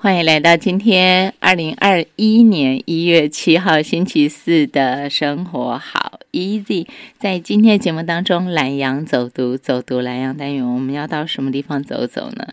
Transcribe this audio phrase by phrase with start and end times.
[0.00, 6.86] 欢迎来到今天二零二一年一月七号星期四的生活好 easy。
[7.18, 12.46] 在今天的节目当中，懒羊走读走读懒羊单元，我们要到什么地方走走呢？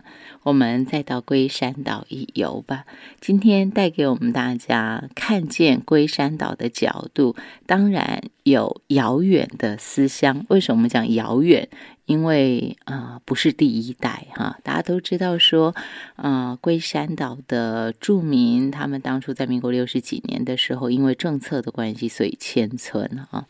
[0.46, 2.84] 我们再到龟山岛一游吧。
[3.20, 7.34] 今天带给我们大家看见龟山岛的角度，
[7.66, 10.46] 当然有遥远的思乡。
[10.48, 11.68] 为什么我们讲遥远？
[12.04, 14.56] 因为啊，不是第一代哈。
[14.62, 15.74] 大家都知道说，
[16.14, 23.46] 啊，龟山岛的住民，他们当初在民国六十几年的时候，因为政策的关系，所以迁村啊。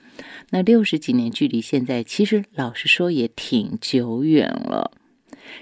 [0.48, 4.92] 那六十几年距离现在，其实老实说也挺久远了。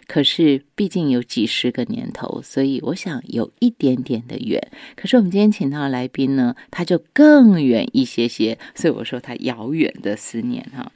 [0.06, 4.70] 可是毕竟有几十个年头，所以我想有一点点的远。
[4.96, 10.92] 可是我们今天请到的来宾呢，他就更远一些些，所以我说他遥远的思念哈。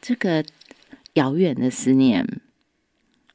[0.00, 0.44] 这个
[1.14, 2.40] 遥远的思念，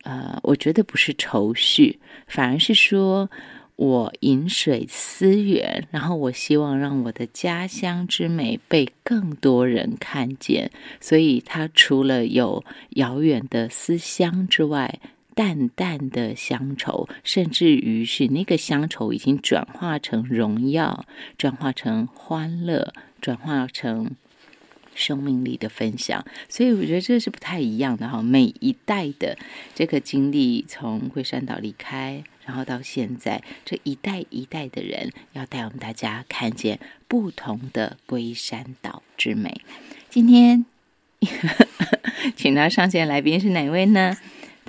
[0.03, 3.29] 呃，我觉得不是愁绪，反而是说。
[3.81, 14.99] 我饮水思源，然后我希望让我的家乡之美被更多人看见，所以它除了有遥远的思乡之外，
[15.33, 21.03] 淡淡的乡愁，甚至于是那个乡愁已经转化成荣耀，
[21.35, 24.11] 转化成欢乐，转化成
[24.93, 26.23] 生命力的分享。
[26.47, 28.21] 所以我觉得这是不太一样的哈。
[28.21, 29.35] 每一代的
[29.73, 32.23] 这个经历，从龟山岛离开。
[32.45, 39.61] 然后到现在，这一代一代的人要带我们大家看见不同的龟山岛之美。
[40.09, 40.65] 今天
[42.35, 44.17] 请到上线来宾是哪位呢？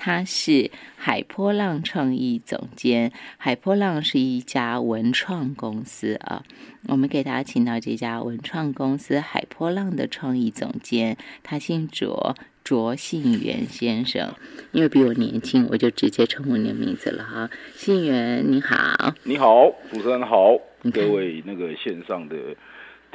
[0.05, 3.13] 他是海波浪创意总监。
[3.37, 6.43] 海波浪是一家文创公司啊。
[6.89, 12.35] 我们给大家请到这家文创公司海波浪的创意总监，他姓卓。
[12.65, 14.33] 卓信元先生，
[14.71, 17.51] 因为比我年轻，我就直接称呼你的名字了哈。
[17.75, 20.57] 信元你好，你好，主持人好，
[20.93, 22.37] 各位那个线上的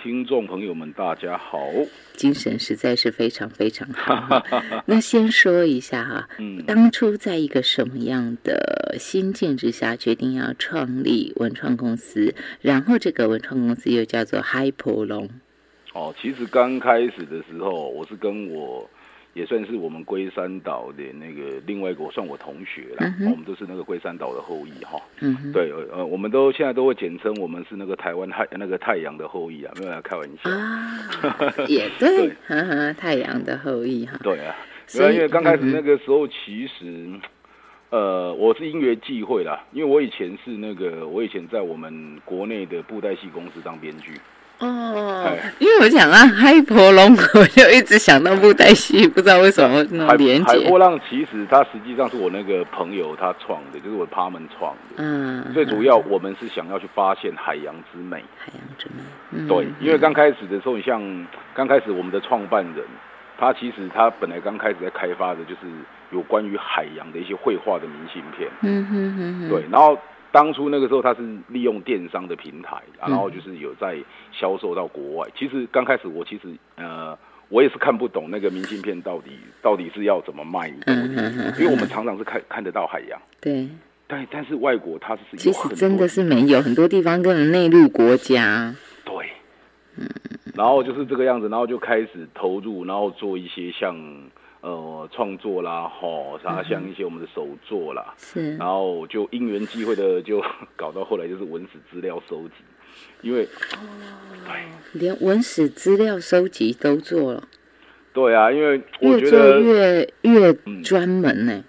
[0.01, 1.59] 听众朋友们，大家好，
[2.13, 4.43] 精神实在是非常非常好。
[4.85, 15.27] 那先说一下哈，嗯，当初在一个什么样的心境之下决定要创立文创公司，然后这个文创公司又叫做 Hyper 龙。
[15.93, 18.87] 哦，其实刚开始的时候，我是跟我。
[19.37, 23.13] 也算是我们龟山岛的那个另外一个，算我同学啦。
[23.21, 24.99] 我们都是那个龟山岛的后裔哈。
[25.19, 31.53] 嗯，对，呃，我们都现在都会简称我们是那个台湾太那个太阳的后裔啊，没有来开玩笑啊。
[31.69, 32.31] 也对，
[32.95, 34.17] 太阳的后裔哈。
[34.23, 34.55] 对啊，
[34.95, 37.07] 因为因为刚开始那个时候，其实
[37.91, 44.13] 呃，我是因缘际会啦，因为我以前是那个，我以前在我们国内的布袋戏公司当编剧。
[44.59, 50.59] 哦，因为我想啊，海波龙，我就一直想到布袋戏，不知道为什么那么连接。
[50.59, 54.95] 海波浪其实它实际上是我那个朋友他创的，就是我他们创的。
[54.97, 58.23] 嗯，最主要我们是想要去发现海洋之美。
[58.39, 58.87] 海洋之
[59.29, 62.83] 美，对，因为刚开始的时候，你像刚开始我们的创办人，
[63.37, 65.67] 他其实他本来刚开始在开发的就是
[66.11, 68.49] 有关于海洋的一些绘画的明信片。
[68.61, 69.95] 嗯哼哼哼，对，然后。
[70.31, 73.97] 当初那个时候，他是利用电商的平台，然后就是有在
[74.31, 75.27] 销售到国外。
[75.37, 77.17] 其实刚开始我其实呃，
[77.49, 83.19] 我也是看不懂那个明信片到底到底是要怎么卖，因为我们常常是看看得到海洋。
[83.39, 83.67] 对，
[84.05, 88.75] 但但是外国它是其实真的是没有很多地方根本内陆国家。
[89.05, 89.13] 对，
[89.95, 90.07] 嗯，
[90.55, 93.95] 然后就是这个样子，然后就开始投入，然后做一些像。
[94.67, 100.43] 呃，创作啦，吼，然后像一些我们的手作啦，是，然后就因缘际会的就
[100.75, 102.55] 搞到后来就是文史资料收集，
[103.21, 103.47] 因为，
[104.45, 107.47] 对，连文史资料收集都做了，
[108.11, 111.63] 对啊，因为越做越越专门呢，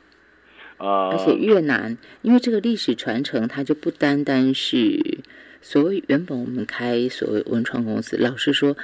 [0.78, 5.20] 啊，而且越难，因为这个历史传承它就不单单是
[5.62, 8.76] 所谓原本我们开所谓文创公司，老实说，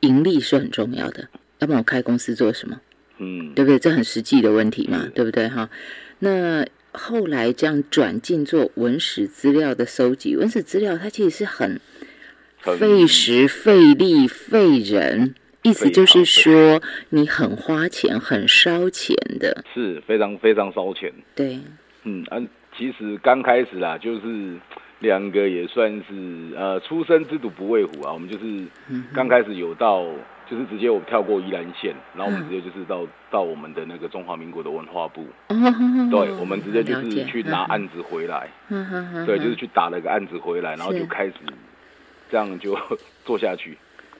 [0.00, 1.28] 盈利是很重要的，
[1.60, 2.80] 要不然我开公司做什么？
[3.18, 3.78] 嗯，对不对？
[3.78, 5.48] 这很实际的问题嘛，对不对？
[5.48, 5.70] 哈，
[6.18, 11.80] 那后来这样转进做文史资料的收集，文史资料它其实是很
[12.60, 21.12] 费时、费力、费人，意思就是说你很花钱、很烧钱的，是非常非常烧钱。
[21.36, 21.60] 对，
[22.02, 22.42] 嗯，啊，
[22.76, 24.56] 其实刚开始啦，就是
[24.98, 28.64] 两个也算是呃，出生之犊不畏虎啊，我们就是
[29.14, 30.04] 刚开始有到。
[30.50, 35.24] 就是直接我跳过宜兰县，然后我们直接就是到到我们的那个中华民国的文化部，
[36.10, 38.48] 对，我们直接就是去拿案子回来，
[39.26, 41.34] 对，就是去打了个案子回来，然后就开始
[42.30, 42.78] 这样就
[43.24, 43.76] 做下去，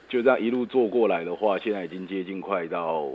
[0.09, 3.09] 就这样一路做过来的话，现在已经接近快到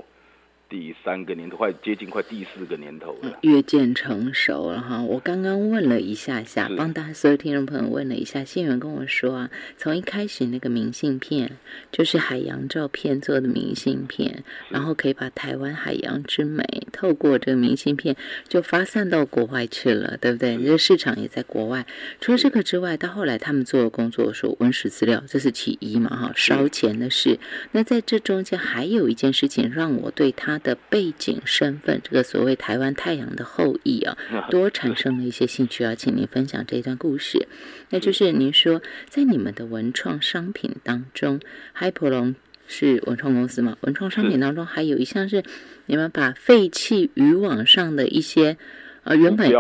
[0.71, 5.03] 第三个年头，快接近快第四个年头了，越见成熟了哈。
[5.03, 11.57] 我刚刚问了一下下，帮大家所有听众朋友问了一下，新源跟我说啊，从一开始那个明信片
[11.91, 18.15] 就是海洋照片做的明信片，然后可以把台湾海洋之美透过这个明信片
[18.49, 20.57] 就发散到国外去了，对不对？
[20.57, 21.85] 这个市场也在国外。
[22.21, 27.41] 除了这个之外，到后来他们做的工作说文史资料，这是其一嘛哈，烧钱的事。
[27.73, 30.60] 那在这中间还有一件事情让我对他。
[30.61, 34.17] 的背景身份，这个所谓台湾太阳的后裔啊，
[34.51, 37.49] 多产生了一些兴趣，啊请您分享这一段故事。
[37.91, 41.41] 那就是您说，在你们的文创商品当中，
[41.73, 42.35] 海普龙
[42.67, 43.77] 是文创公司嘛？
[43.81, 45.43] 文创商品当中还有一项是
[45.87, 48.57] 你们把废弃渔网上的一些
[49.03, 49.51] 呃原本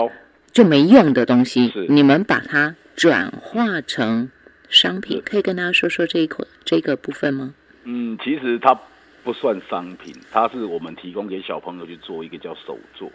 [0.52, 4.30] 就没用的东西，你们把它转化成
[4.68, 7.54] 商品，可以跟大家说说这一块这个部分吗？
[7.84, 8.80] 嗯，其实它。
[9.22, 13.10] 不算商品，它是我们提供给小朋友去做一个叫手作，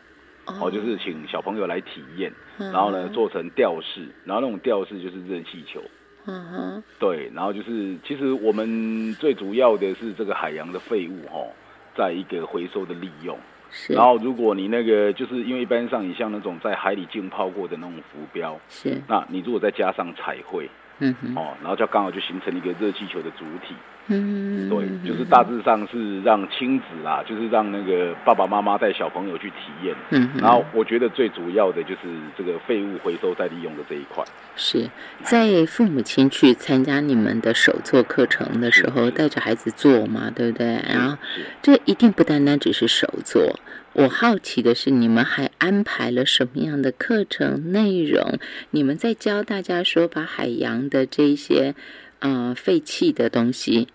[0.46, 5.82] 哦，就是请小朋友来体验，然后呢做成吊饰，然后那种吊饰就是热气球，
[6.26, 11.48] 嗯哼，对，然后就是其实我们最主要的是这个海洋的废物哈，
[11.96, 13.38] 在一个回收的利用，
[13.72, 20.70] 是，然后如果你那个就是因为一般上你像那种在海里浸泡过的那种浮标，是，那你如果再加上彩绘，
[21.00, 23.74] 嗯哼，哦，然后就刚好就形成一个热气球的主体。
[24.08, 29.96] 嗯，对，就是大致上是让亲子啦，就是让那个爸爸妈妈带小朋友去体验。
[30.12, 32.02] 嗯，然后我觉得最主要的就是
[32.38, 34.24] 这个废物回收再利用的这一块。
[34.56, 34.88] 是
[35.24, 40.80] 在父母亲去参加你们的手作课程的时候，带着孩子做嘛，对不对？
[40.88, 41.18] 然后
[41.62, 43.60] 这一定不单单只是手作。
[43.94, 48.38] 我好奇的是，你们还安排了什么样的课程内容？
[48.70, 51.74] 你们在教大家说，把海洋的这些
[52.20, 53.88] 呃废弃的东西。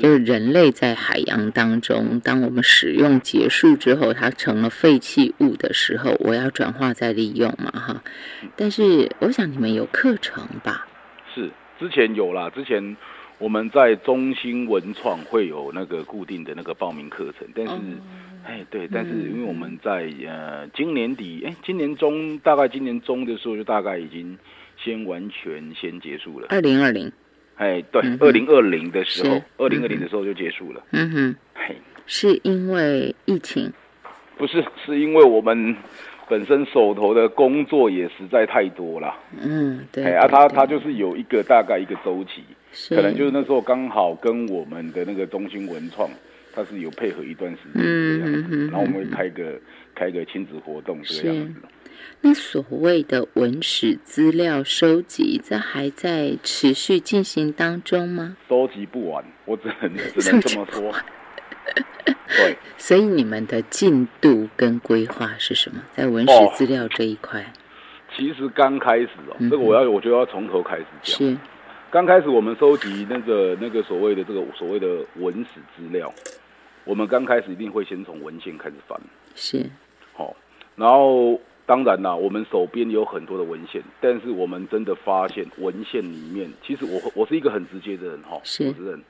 [0.00, 8.02] 就是人类在海洋当中，当我们使用结束之后，它成了废弃物的时候，我要转化再利用嘛，哈。
[8.56, 10.88] 但是我想你们有课程吧？
[11.34, 12.96] 是，之前有啦，之前
[13.38, 17.72] 我们在中心文创会有那个固定的那个报名课程，但是，
[18.44, 24.38] 哎，对，但是因为我们在呃今年底，哎，今年中大概今年中的时候，就大概已经
[24.82, 26.46] 先完全先结束了。
[26.48, 27.12] 二零二零。
[27.60, 30.82] 哎，对，二零二零的时候，二零二零的时候就结束了。
[30.92, 31.76] 嗯哼，嘿，
[32.06, 33.70] 是因为疫情？
[34.38, 35.76] 不是，是因为我们
[36.26, 39.14] 本身手头的工作也实在太多了。
[39.38, 40.10] 嗯，对。
[40.14, 42.42] 啊，他他就是有一个大概一个周期，
[42.94, 46.08] 可能就是那时候刚好跟我们的那个中心文创，
[46.54, 49.60] 他是有配合一段时间这样子，然后我们会开个
[49.94, 51.60] 开个亲子活动这个样子。
[52.22, 58.36] 那所谓的文史资料收集，这还在持续进行当中吗？
[58.46, 60.94] 收集不完，我只能只能这么说。
[62.04, 65.82] 对，所以你们的进度跟规划是什么？
[65.92, 67.42] 在文史资料这一块，
[68.14, 71.16] 其实刚开始哦，这个我要，我觉得要从头开始讲。
[71.16, 71.36] 是，
[71.90, 76.12] 刚开始我们收集那个那个所谓的这个所谓的文史资料，
[76.84, 79.00] 我们刚开始一定会先从文献开始翻。
[79.34, 79.64] 是，
[80.12, 80.36] 好，
[80.76, 81.40] 然后。
[81.70, 89.00] 当然啦，我们手边有很多的文献，但是我们真的发现文献里面，其实我我是一个很直接的人哈，我承认，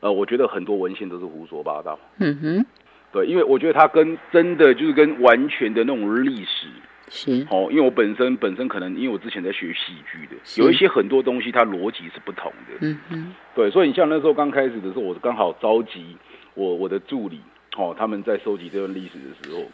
[0.00, 1.98] 呃，我觉得很多文献都是胡说八道。
[2.18, 2.66] 嗯哼，
[3.10, 6.66] 对，因为我觉得它跟真的就是跟完全的那种历史
[7.08, 12.74] 是哦，因为我本身本身可能因为我之前在学戏剧的，有一些很多东西它逻辑是不同的。
[12.82, 16.14] 嗯哼，对，所以你像那时候刚开始的时候，我刚好召集
[16.52, 17.40] 我我的助理
[17.78, 19.64] 哦，他们在收集这段历史的时候。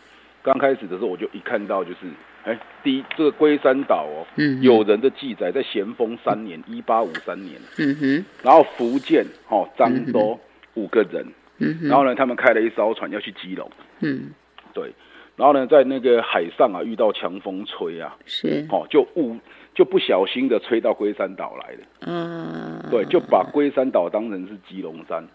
[0.43, 1.99] 刚开始的时候，我就一看到就是，
[2.45, 10.39] 哎，第一这个龟山岛哦，嗯，有人的记载在咸丰三年，一八五三年，嗯哼，然后福建哦，漳州
[10.75, 11.27] 五个人，
[11.59, 13.71] 嗯哼，然后呢，他们开了一艘船要去基隆，
[14.01, 14.31] 嗯，
[14.73, 14.91] 对，
[15.37, 19.37] 然后呢，在那个海上啊，遇到强风吹啊，是，哦，就误
[19.75, 25.29] 就不小心的吹到龟山岛来了，嗯，对，就把龟山岛当成是基隆山，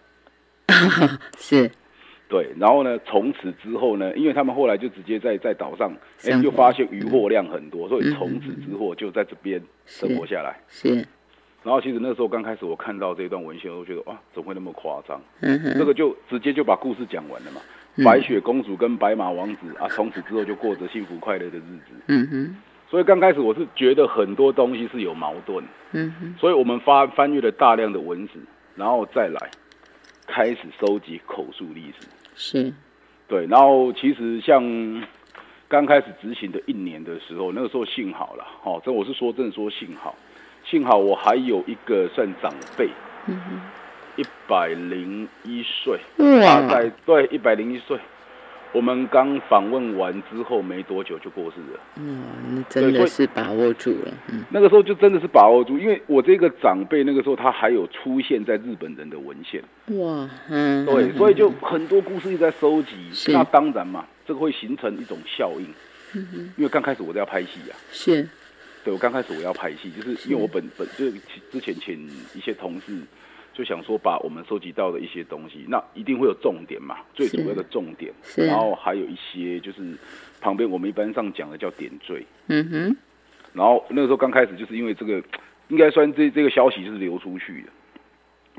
[1.38, 1.70] 是。
[2.28, 2.98] 对，然后呢？
[3.06, 4.12] 从此之后呢？
[4.16, 5.92] 因为他们后来就直接在在岛上，
[6.24, 10.58] 哎，就发现渔获量很多，所以从此之后就在这边生活下来。
[10.68, 11.06] 是。
[11.62, 15.20] 然后其实那时候刚开始我看到这段文献，我觉得哇，怎么会那么夸张？
[15.40, 17.60] 这个就直接就把故事讲完了嘛。
[18.04, 21.94] 白雪公主跟白马王子啊， 从此之后就过着幸福快乐的日子。
[22.08, 22.56] 嗯哼。
[22.88, 25.64] 所以刚开始我是觉得很多东西是有矛盾。
[25.92, 26.34] 嗯哼。
[26.38, 28.34] 所以我们发翻阅了大量的文字，
[28.74, 29.50] 然后再来
[30.26, 32.06] 开始收集口述历史。
[32.34, 32.72] 是，
[33.28, 34.62] 对，然后其实像
[35.68, 40.14] 刚开始执行的一年的时候，那个时候幸好了，哦，这我是说真的说幸好，
[40.64, 42.88] 幸好我还有一个算长辈，
[43.26, 43.38] 嗯
[44.16, 45.98] 一百零一岁，
[46.40, 47.98] 大概对一百零一岁，
[48.72, 51.80] 我们刚访问完之后没多久就过世了。
[51.96, 54.12] 嗯，那真的是把握住了。
[54.30, 59.62] 嗯，那个时候就真的是把握住，因为我这个长辈那个时候他还有出现在日本人的文献。
[59.98, 62.94] 哇，嗯，对，所以就很多故事一直在收集。
[63.32, 65.66] 那当然嘛，这个会形成一种效应。
[66.14, 67.76] 嗯哼，因为刚开始我都要拍戏呀。
[67.90, 68.28] 是。
[68.84, 71.10] 对，我刚开始我要拍戏，就是因为我本本就
[71.50, 72.92] 之前请一些同事。
[73.56, 79.96] 就想说把我们收集到的一些东西，那一定会有重点嘛，最主要的重点，然后还有一些就是
[80.42, 82.96] 旁边我们一般上讲的叫点缀，嗯哼，
[83.54, 85.22] 然后那个时候刚开始就是因为这个，
[85.68, 87.68] 应该算这这个消息就是流出去的。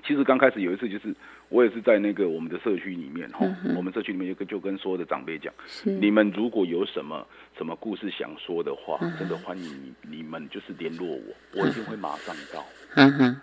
[0.04, 1.14] 其实刚开始有一次就是
[1.50, 7.24] 我也是在那个我们的社区里面哈，我们社区里面就跟就跟所有的长辈讲，你们如果有什么
[7.56, 12.66] 什么故事想说的话，真的欢迎你你们就是联络我，我一定会马上到。
[12.96, 13.42] 嗯哼。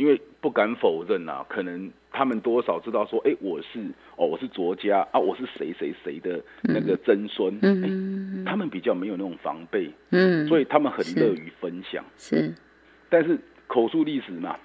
[0.00, 3.78] 因为不敢否认啊，可能他们多少知道说，哎，我是
[4.16, 12.50] 哦，我是卓家啊，我是谁谁谁的那个曾孙，嗯，他们比较没有那种防备，嗯，所以他们很乐于分享，是，
[13.10, 14.56] 但是口述历史嘛，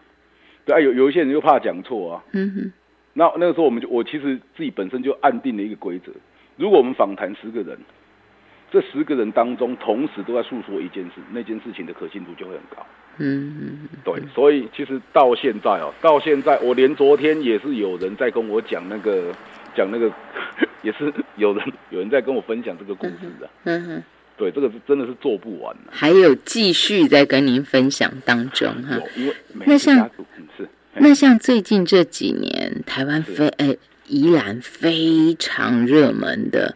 [0.63, 2.71] 对啊，有有一些人又怕讲错啊，嗯哼，
[3.11, 6.13] 那那个时候我们就我其实自己本身就暗定了一个规则，
[6.55, 7.77] 如果我们访谈十个人，
[8.75, 12.85] 这十个人当中同时都在诉说一件事，那件事情的可信度就会很高。
[13.19, 19.33] 嗯，对，所以其实到现在哦，到现在我连昨天也是有人在跟我讲那个，
[19.73, 20.11] 讲那个，
[20.83, 23.49] 也是有人有人在跟我分享这个故事的。
[23.63, 24.03] 嗯哼，
[24.35, 28.99] 对，这个是真的是做不完还有继续在跟您分享当中哈。
[29.15, 29.33] 因为
[29.65, 30.09] 那像
[30.57, 36.75] 是那像最近这几年台湾非诶宜兰非常热门的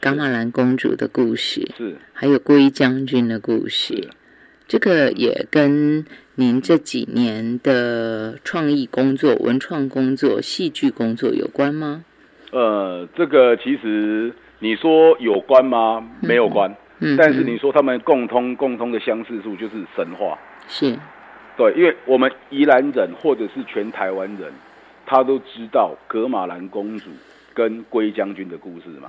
[0.00, 4.08] 伽马兰公主的故事，是还有龟将军的故事。
[4.66, 12.02] 这个也跟您这几年的创意工作、文创工作、戏剧工作有关吗？
[12.50, 16.02] 呃，这个其实你说有关吗？
[16.20, 16.74] 没有关。
[17.00, 17.14] 嗯。
[17.18, 20.38] 但是你说他们共通共通的相似处就是神话。
[20.66, 20.96] 是。
[21.58, 24.50] 对，因为我们宜兰人或者是全台湾人，
[25.04, 27.10] 他都知道格马兰公主。
[27.60, 29.06] 跟龟将军的故事嘛，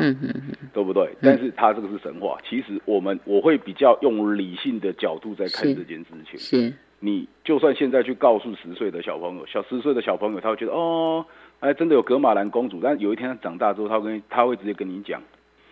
[0.74, 1.10] 对不对？
[1.22, 2.38] 但是他这个是神话。
[2.43, 6.38] 其实我们我会比较用理性的角度在看这件事情。
[6.38, 11.25] 是，你就算现在去告诉十岁的小朋友，小十岁的小朋友，他会觉得哦，
[11.62, 12.81] 哎，真的有格马兰公主。
[12.84, 15.22] 但有一天他长大之后，他跟他会直接跟你讲，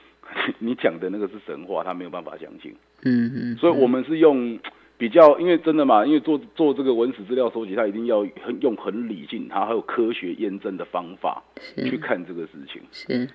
[0.60, 2.74] 你讲的那个是神话，他没有办法相信。
[3.04, 3.58] 嗯嗯。
[3.58, 4.58] 所以我们是用。
[5.00, 11.42] 比较，因为真的嘛，因为做做这个文史资料收集，他一定要很用很理性，他还有科学验证的方法
[11.78, 12.82] 去看这个事情。
[12.92, 13.30] 是，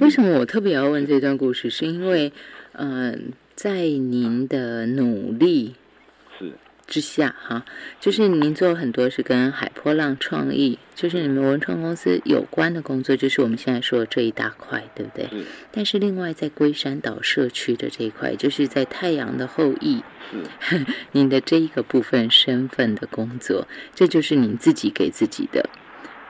[0.00, 1.70] 为什么我特别要问这段故事？
[1.70, 2.32] 是因为，
[2.72, 5.76] 嗯，在您的努力。
[6.86, 7.64] 之下哈，
[8.00, 15.28] 就是您做很多是跟海波浪创意，就是你们文创公司有关的工作，就是我们现在说的这一大块，对不对？
[15.72, 20.02] 但是另外在龟山岛社区的这一块，就是在太阳的后裔，
[21.12, 25.68] 您的这一个部分身份的工作，这就是您自己给自己的。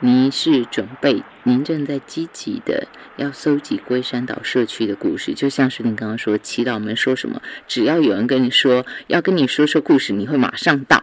[0.01, 2.87] 您是准备，您正在积极的
[3.17, 11.03] 要搜集龟山岛社区的故事，就像是您刚刚说，祈祷们说什么，只要有人跟你说要跟你说说故事，你会马上到，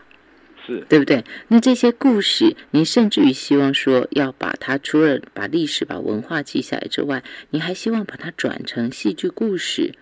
[0.67, 1.25] 是对不对？
[1.47, 9.95] 那这些故事，您甚至于希望说要把它除了把历史、把文化记下来之外，您还希望把它转成戏剧故事。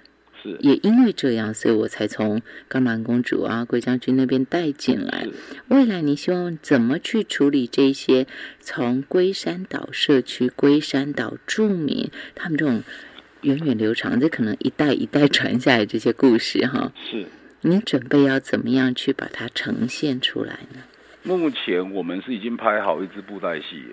[0.59, 5.27] 也因为这样，所以我才从钢兰公主啊、龟将军那边带进来。
[5.67, 8.25] 未来你希望怎么去处理这些
[8.59, 12.83] 从龟山岛社区、龟山岛住民他们这种
[13.41, 16.91] 源远流长，这可能一代一代传下来这些故事哈？
[17.09, 17.25] 是。
[17.61, 20.81] 你准备要怎么样去把它呈现出来呢？
[21.23, 23.85] 目前我们是已经拍好一支布袋戏。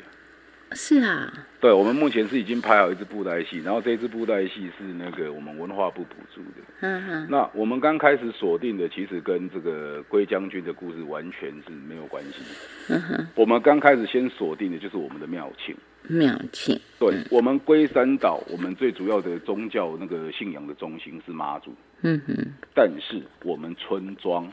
[0.73, 6.67] 是啊，对，我们目前是已经拍好一支布袋戏，然后这支布袋戏是那个我们文化部补助的。
[6.81, 7.27] 嗯哼。
[7.31, 12.43] 那我们刚开始锁定的，其实跟这个龟将军的故事完全是没有关系。
[12.89, 13.27] 嗯哼。
[13.35, 15.75] 我们刚开始先锁定的就是我们的庙庆。
[16.07, 16.79] 庙庆。
[16.99, 21.75] 对，我们龟山岛，我们最主要的宗教那个信仰的中心是妈祖。
[22.03, 22.37] 嗯哼。
[22.75, 24.47] 但是我们村庄，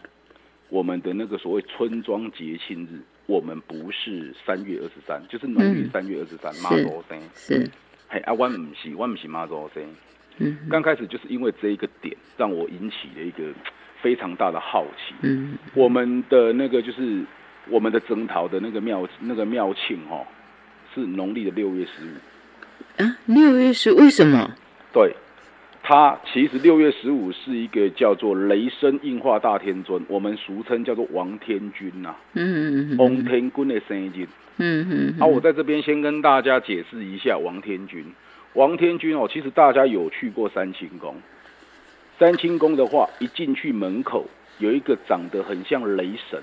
[0.70, 3.02] 我们的那个所谓村庄节庆日。
[3.27, 7.70] 我们不是三月二十三，就是农历三月二十三，妈祖生是，
[8.08, 9.84] 嘿啊，我唔是，我唔是妈祖生。
[10.38, 13.44] 嗯，刚开始就是因为这一个点，让我引起了一个
[14.01, 15.15] 非常大的好奇。
[15.22, 17.24] 嗯，我们的那个就是
[17.70, 20.24] 我们的征讨的那个庙那个庙庆哈，
[20.94, 23.03] 是农历的六月十五。
[23.03, 24.51] 啊，六月十为什么？
[24.94, 25.15] 对。
[25.88, 32.15] 他其实六月十五是一个叫做雷声硬化大天尊，我们俗称叫做王天君呐。
[32.34, 32.98] 嗯嗯嗯。
[32.98, 34.27] 王天君的生日。
[34.58, 35.22] 嗯嗯。
[35.22, 38.04] 啊，我在这边先跟大家解释一下王天君。
[38.54, 41.15] 王天君哦，其实大家有去过三清宫。
[42.18, 44.25] 三清宫的话，一进去门口
[44.58, 46.42] 有一个长得很像雷神，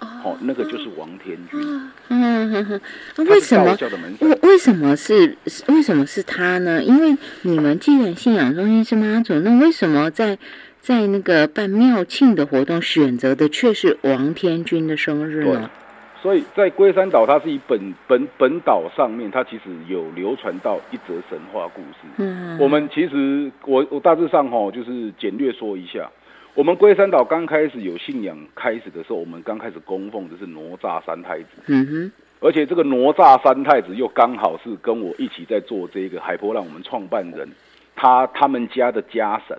[0.00, 1.60] 哦，那个就是王天君。
[2.08, 2.80] 嗯哼哼，
[3.28, 3.76] 为什么？
[4.20, 5.36] 为为什么是
[5.68, 6.82] 为什么是他呢？
[6.82, 10.38] 因为你们既然信仰中心是妈祖，那为什么在
[10.80, 15.70] 在那个办庙庆的活动选择的却是王天君的生日呢？
[16.22, 22.08] 所以在龟山岛，它是以本本本岛上面，它其实有流传到一则神话故事。
[22.18, 26.10] 嗯，我们其实我我大致上哈，就是简略说一下，
[26.54, 31.48] 我们龟山岛刚开始有信仰开始的时候，我们刚开始供奉的是哪吒三太子。
[31.66, 37.48] 嗯哼，而且这个哪吒三太子又刚好是跟我一起在做这个海波浪，我们创办人
[37.94, 39.56] 他他们家的家神。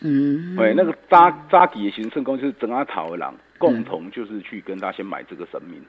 [0.00, 3.34] 嗯，哎，那个扎扎底的行圣公就是整阿塔为郎。
[3.58, 5.80] 共同就是去跟他先买这个神明，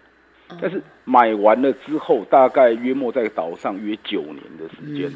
[0.61, 5.11] 但是买完了之后，大概约莫在岛上约九年的时间，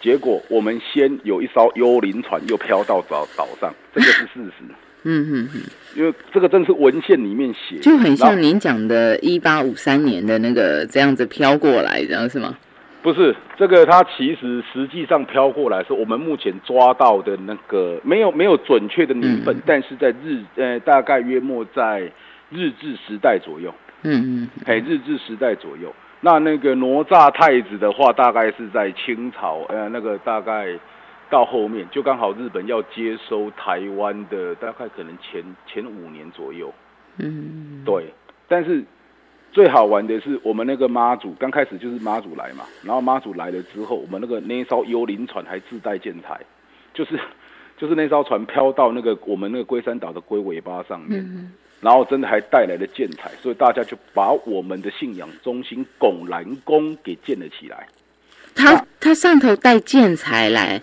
[0.00, 4.64] 结果我们先有一艘幽灵船又飘到岛岛上，这个是事实。
[5.04, 5.62] 嗯嗯嗯，
[5.96, 12.58] 因为这个正是文献里面写，就很像您讲的一八五三年的那个这样子飘过来，这样是吗？
[13.00, 22.00] 不是这个，它其实实际上飘过来是我们目前抓到的那个没有没有准确的年份，但是在日呃大概约莫在
[22.50, 23.72] 日治时代左右。
[24.02, 25.94] 嗯嗯，哎，日治时代左右。
[26.20, 30.68] 那那个哪吒太子的话，大概是在清朝，呃，那个大概
[31.30, 36.72] 到后面就刚好日本要接收台湾的，大概可能前前五年左右。
[37.18, 38.12] 嗯，对，
[38.46, 38.84] 但是。
[39.50, 46.38] 最好玩的是，我们那个妈祖刚开始就是妈祖来嘛，然后妈祖来了之后，我们那个那艘幽灵船还自带建材，
[46.92, 47.18] 就是
[47.78, 57.86] 就是那艘船飘到那个我们那个龟山岛的龟尾巴上面，然后真的还带来了建材，所以大家就把我们的信仰中心拱南宫给建了起来。
[58.54, 60.82] 他他上头带建材来，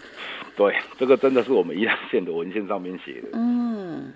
[0.56, 3.28] 对，这个真的是我们宜兰县的文献上面写的。
[3.34, 4.14] 嗯，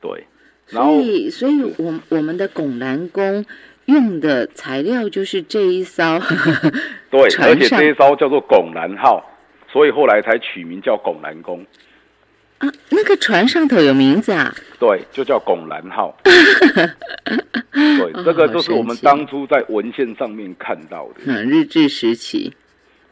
[0.00, 0.24] 对，
[0.66, 3.44] 所以所以我我们的拱南宫。
[3.86, 6.16] 用的材料就是这一艘，
[7.10, 9.28] 对，而且这一艘叫做拱南号，
[9.68, 11.66] 所以后来才取名叫拱南宫。
[12.62, 14.54] 啊，那个船上头有名字啊？
[14.78, 16.16] 对，就叫拱南号。
[16.24, 21.14] 对，这个就是我们当初在文献上面看到的。
[21.26, 22.54] 嗯，日治时期，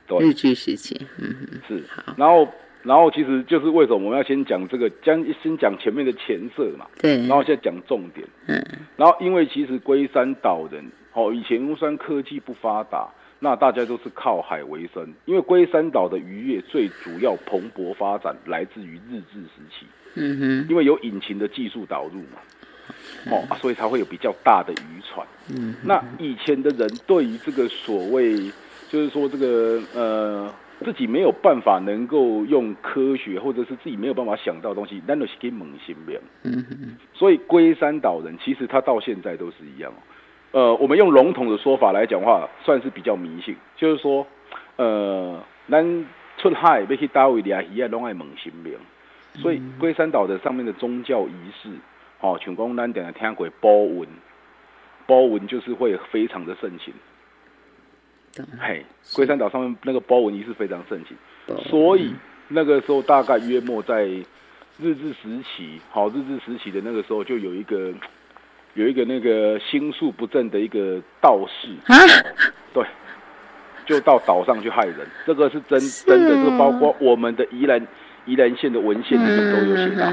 [0.07, 1.85] 对，日据时期，嗯嗯，是。
[1.95, 2.49] 好，然后。
[2.83, 6.87] 然后其实就是为什么我们要先讲这个，将先讲前面的前色嘛。
[6.99, 7.19] 对。
[7.27, 8.27] 然后现在讲重点。
[8.47, 8.59] 嗯。
[8.97, 10.83] 然后因为其实龟山岛人，
[11.13, 13.07] 哦，以前龟山科技不发达，
[13.41, 15.13] 那大家都是靠海为生。
[15.25, 19.87] 因为龟山岛的渔业最主要蓬勃发展来自于日治时期。
[20.15, 20.67] 嗯哼。
[20.71, 22.39] 因为有引擎的技术导入嘛，
[23.33, 25.27] 哦，所以才会有比较大的渔船。
[25.49, 25.75] 嗯。
[25.83, 28.37] 那以前的人对于这个所谓，
[28.89, 30.55] 就是说这个呃。
[30.83, 36.19] 自己没有办法能够用科学，或者是自己没有办法想到的东西，那都是给猛心病。
[36.43, 36.97] 嗯哼。
[37.13, 39.93] 所以龟山岛人其实他到现在都是一样。
[40.53, 44.27] 呃，我们用笼统的说法来讲话，算是比较迷信，就是说，
[44.77, 46.07] 呃，咱
[46.39, 48.75] 出海要去大卫里啊，伊啊拢爱猛心明。
[49.35, 51.33] 所以龟山岛的上面的宗教仪
[51.63, 51.71] 式，
[52.21, 54.09] 哦，像讲咱等下听过包文，
[55.07, 56.93] 包文就是会非常的盛行。
[58.59, 58.85] 嘿，
[59.15, 61.17] 龟山岛上面那个包文仪式非常盛行，
[61.69, 62.13] 所以
[62.49, 67.93] 那个时候大概约莫在日治时期，好日治时期的那个时候，就有一个
[68.75, 71.97] 有一个那个心术不正的一个道士啊，
[72.73, 72.85] 对，
[73.87, 77.87] 就到岛上去害人，这个是真真的，这包括我们的宜兰
[78.27, 80.13] 宜兰县的文献里面都有写到，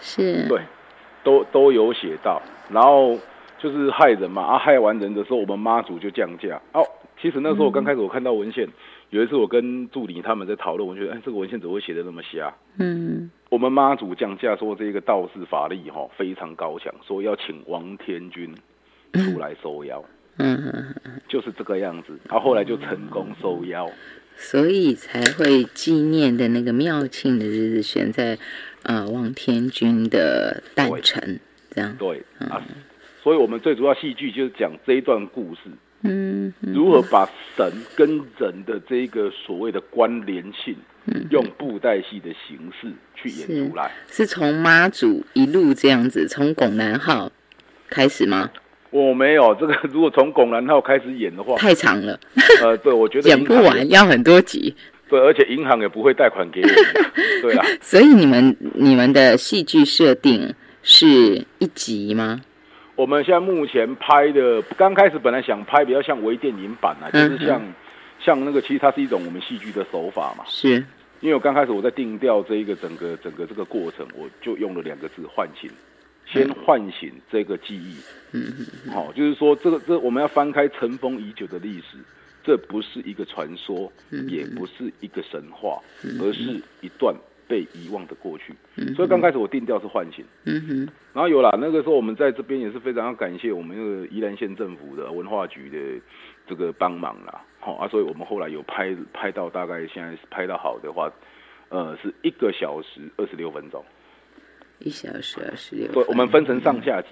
[0.00, 0.60] 是，对，
[1.22, 3.18] 都都有写到，然后
[3.58, 6.82] 就是害人嘛，啊，害完人的时候，我们妈祖就降价，哦。
[7.20, 8.66] 其实那时候我刚开始我看到文献，
[9.10, 12.52] 有一次我跟助理他们在讨论，我觉得哎，这个文献怎么会写的那么瞎？
[12.80, 18.50] 嗯，我们妈祖降价说这个道士法力哈非常高强，说要请王天君
[19.12, 20.02] 出来收妖。
[20.38, 22.18] 嗯嗯嗯，就是这个样子。
[22.30, 23.86] 他后来就成功收妖，
[24.36, 28.38] 所以才会纪念的那个庙庆的日子选在
[28.84, 31.38] 呃王天君的诞辰，
[31.72, 32.64] 这样对啊。
[33.22, 35.60] 所以我们最主要戏剧就是讲这一段故事。
[36.04, 40.74] 嗯，如何把神跟人的这个所谓的关联性，
[41.30, 43.90] 用布袋戏的形式去演出来？
[44.08, 47.30] 是从妈祖一路这样子，从拱南号
[47.88, 48.50] 开始吗？
[48.90, 52.18] 我没有这个，如果从拱南号开始演的话，太长了。
[52.62, 54.74] 呃，对，我觉得 演不完，要很多集。
[55.08, 56.68] 对，而且银行也不会贷款给我。
[57.42, 57.64] 对啊。
[57.80, 62.40] 所以你们你们的戏剧设定是一集吗？
[62.94, 67.60] 我们现在目前拍的，刚开始本来想拍比较像微电影版啊，就是像
[68.22, 70.44] 像那个，其实它是一种我们戏剧的手法嘛。
[70.46, 70.76] 是，
[71.20, 75.70] 因为我刚开始我在定调这一个整个整个这个过程，我就用了两个字唤醒，
[76.26, 77.96] 先唤醒这个记忆。
[78.32, 78.52] 嗯
[78.86, 78.92] 嗯。
[78.92, 81.98] 好，就是说这个这我们要翻开尘封已久的历史，
[82.44, 83.92] 这不是一个传说，
[84.28, 85.80] 也不是一个神话，
[86.20, 87.14] 而是一段。
[87.48, 88.54] 被遗忘的过去，
[88.94, 95.76] 所以刚开始我定调是唤醒，嗯哼，然后有了那个时候我们在这边也是非常要感谢我们那个宜兰县政府的文化局的
[96.48, 101.08] 这个帮忙啦，好啊，所以我们后来有拍拍到大概现在拍到好的话，
[101.68, 103.84] 呃，是一个小时二十六分钟，
[104.80, 107.10] 一小时二十六，对，我们分成上下集，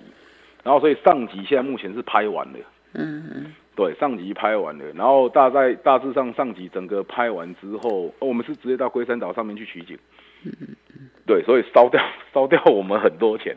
[0.64, 2.58] 然后所以上集现在目前是拍完了，
[2.94, 3.52] 嗯嗯。
[3.76, 9.96] 对，上集拍完了，然后大概大致上上集整个拍完之后，我们是直接到龟山岛上面去取景。
[10.42, 12.02] 嗯嗯 对，所以烧掉
[12.34, 13.56] 烧掉我们很多钱，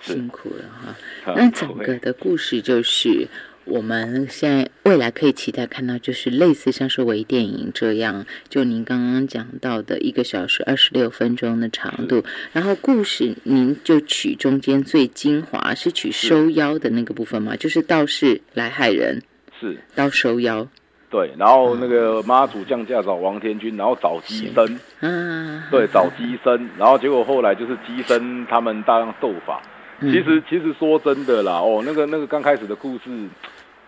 [0.00, 1.32] 辛苦了哈。
[1.36, 3.28] 那整个的故事就是。
[3.66, 12.22] 我们现在未来可以期待看到，就是类似像是微电影这样，就您刚刚讲到的一个小时二十六分钟的长度，
[12.52, 17.56] 然后故事您就取中间最精华，是取收腰的那个部分吗？
[17.56, 19.22] 就是道士来害人，
[19.58, 19.78] 是。
[19.94, 20.68] 到收腰，
[21.10, 29.62] 对，然后那个妈祖降价找王天君，然后找机身，嗯，对，找机身，然后结果后来就是机身他们大量斗法。
[30.00, 33.10] 其实，其实说真的啦，哦，那个那个刚开始的故事，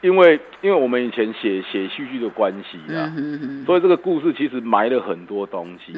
[0.01, 3.13] 因为因为我们以前写写戏剧的关系啦，
[3.65, 5.93] 所以这个故事其实埋了很多东西。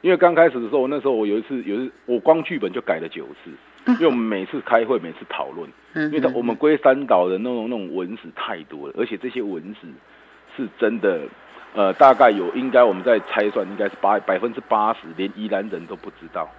[0.00, 3.50] 因为刚开始的时候，那时候我有一次，有一次我光剧本就改了九次，
[3.86, 5.70] 因为我们每次开会，每次讨论，
[6.12, 9.86] 因为我们龟山岛的那种那种文史太多了，而且这些文史
[10.56, 11.20] 是真的，
[11.74, 16.50] 呃，大概有应该我们在猜算，应该是八百分之八十，连宜兰人都不知道。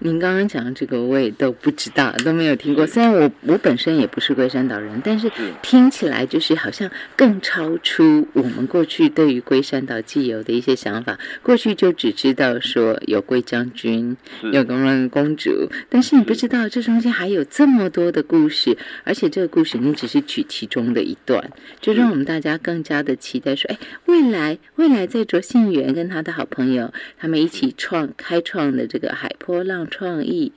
[0.00, 2.86] 您刚刚讲的这个我也都不知道，都没有听过。
[2.86, 5.30] 虽然我我本身也不是龟山岛人，但是
[5.62, 11.18] 听起来就是好像更超出我们过去对于龟山岛既有的一些想法。
[11.42, 14.16] 过去就只知道说有龟将军，
[14.52, 29.83] 有公人公主，但是你不知道这中间还有这么多的故事，而且这个故事你只是取其中的一段，就让我们大家更加的期待说，哎，未来未来在卓信源跟他的好朋友他们一起创开创的这个海波浪。
[29.88, 30.52] 创意，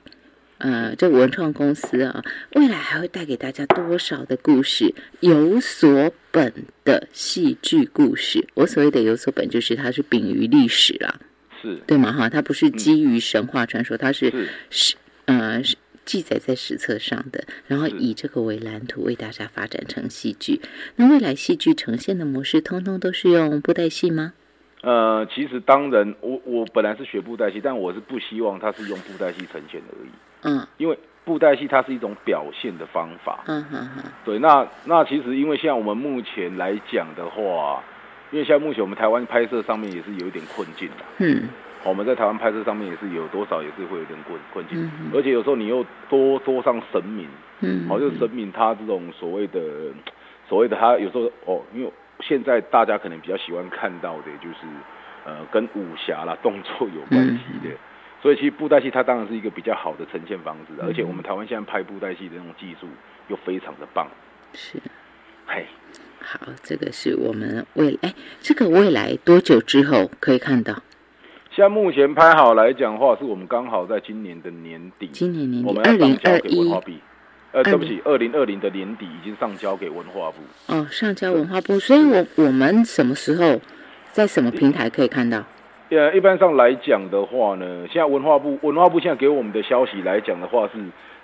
[0.58, 4.94] 呃，这文创公司啊，未来还会带给大家多少的故事？
[5.20, 6.52] 有所本
[6.84, 11.20] 的戏剧故事，我所谓的有所本，就是它是秉于历史啦，
[11.62, 12.12] 是对吗？
[12.12, 14.32] 哈，它不是基于神话传说，它是
[14.70, 15.62] 是呃
[16.04, 20.60] 记载在史册上的，然后以这个为蓝图，为大家发展成戏剧。
[20.96, 24.32] 那未来戏剧呈现的模式，通通都是用布袋戏吗？
[24.82, 30.10] 呃，其实当然，我我本来是学布袋戏，但我是不希望它是用布袋戏呈现而已。
[30.44, 33.40] 嗯，因为布袋戏它是一种表现的方法。
[33.46, 34.04] 嗯嗯嗯。
[34.24, 37.82] 对，那那其实因为像我们目前来讲的话，
[38.30, 41.04] 因为现在目前我们台湾拍摄上面也是有一点困境的。
[41.18, 41.48] 嗯。
[41.82, 47.26] 我们在台湾拍摄上面也是有多少也是会有点困困境，而且有时候你又多多上神明。
[47.60, 47.88] 嗯。
[47.88, 49.60] 好，就是神明他这种所谓的
[50.48, 51.92] 所谓的他有时候哦，因为。
[52.20, 54.66] 现在大家可能比较喜欢看到的，就是
[55.24, 57.74] 呃跟武侠啦、动作有关系的，
[58.20, 62.86] 所以其实布袋戏它当然是一个比较好的呈现方式，而且我们台湾现在拍布袋戏的那种技术
[63.28, 64.08] 又非常的棒。
[64.52, 64.78] 是，
[65.46, 65.66] 嘿，
[66.20, 70.82] 好，这个是我们未来，这个未来多久之后可以看到？
[71.50, 77.00] 像目前拍好来讲话，是我们刚好在今年的年底，今年年底，我们要上交给文化币。
[77.52, 80.36] 呃，对不起，二零二零的年底已经上交给文化部。
[80.66, 83.60] 哦，上交文化部，所以我我们什么时候
[84.12, 85.42] 在什么平台可以看到？
[85.90, 90.74] 呃，一般上来讲的话呢，现在文化部文化部现在给我们的消息来讲的话是，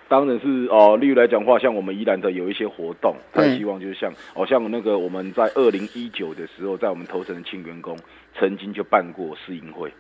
[0.08, 7.94] 当然是哦，例如来讲话，像我们宜兰的有一些活动，他希望就是像哦，像那个我们在二零一九的时候，在我们头城的庆员工
[8.38, 9.92] 曾经就办过试映会，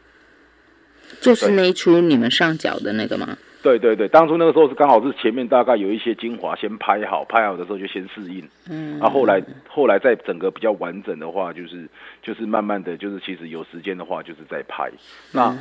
[1.20, 3.36] 就是那一出你们上缴的那个吗？
[3.64, 11.88] 对对对，当初那个时候是刚好是前面大概有一些精华先拍好，拍好的时候就先试映，嗯，啊后来后来在整个比较完整的话，就是
[12.22, 14.90] 就是慢慢的就是其实有时间的话就是在拍。
[15.32, 15.56] 那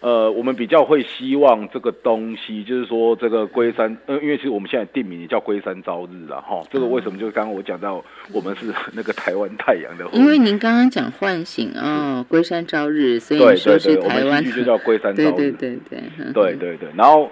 [0.00, 17.30] 呃我们比较会希望这个东西就是说这个龟山，呃因为其实我们现在定名也叫龟山朝日了哈，这个为什么就是刚刚我讲到我们是那个台湾太阳的，因为您刚刚讲唤醒啊龟山朝日，所以说是台湾就叫龟山 朝日，对对对对，对对对，然后。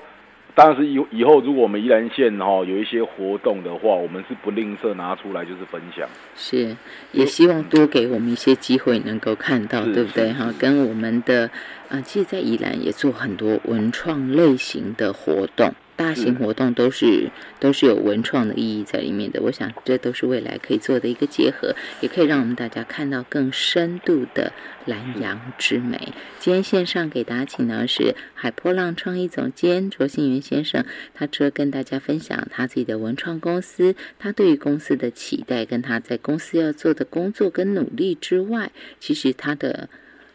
[0.55, 6.07] 当然是以以后，如果我们宜兰县哈有一些活动的话，我们是不吝啬拿出来就是分享。
[6.35, 6.77] 是，
[7.13, 10.53] 也希望多给我们一些机会，能够看到，对不对哈？
[10.59, 11.51] 跟我们的
[11.89, 15.73] 啊，其实，在宜兰也做很多文创类型的活动。
[16.03, 19.41] 大型活动都是都是有文创的意义在里面的。
[19.41, 24.53] 我想这都是未来可以做的一个结合，也可以让我们大家看到更深度的
[24.87, 26.13] 南洋之美。
[26.41, 30.85] 今天线上给大家请到的是海波浪创意总监卓信元先生，
[31.15, 39.89] 他除了跟大家分享他自己的文创公司，他对于公司的期待，跟他在公司要做的工作跟努力之外，其实他的。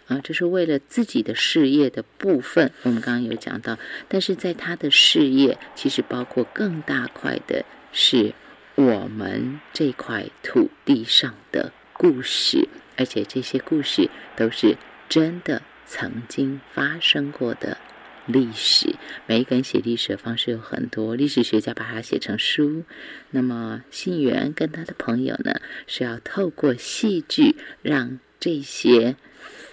[0.08, 8.34] 啊，这是为了自己的事业的部分，我们刚刚有讲到，但是在他的事业，其实包括更大块的是
[8.76, 14.78] 我们这块土地上的故事，而且这些故事都是
[15.10, 17.78] 真的曾经发生过的
[18.26, 18.96] 历史。
[19.26, 22.86] 每一个人写历史的方式有很多，历史学家把它写成书，
[23.32, 29.18] 那么信源跟他的朋友呢，是要透过戏剧让这些。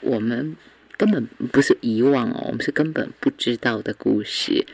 [0.04, 0.54] 我们
[0.98, 4.66] 根本不是遗忘哦，我们是根本不知道的故事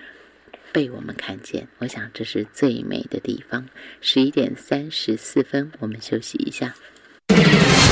[0.72, 1.68] 被我们看见。
[1.78, 3.66] 我想这是最美的地方。
[4.00, 6.74] 十一点三十四分，我们休息一下。